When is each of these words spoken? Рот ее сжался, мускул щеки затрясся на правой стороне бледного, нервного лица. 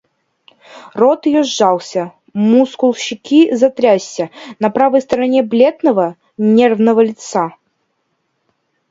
Рот 0.95 1.27
ее 1.27 1.43
сжался, 1.43 2.13
мускул 2.33 2.95
щеки 2.95 3.51
затрясся 3.55 4.31
на 4.57 4.71
правой 4.71 5.01
стороне 5.01 5.43
бледного, 5.43 6.15
нервного 6.39 7.01
лица. 7.01 7.51